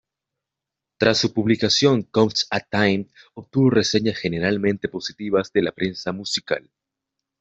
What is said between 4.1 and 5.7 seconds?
generalmente positivas de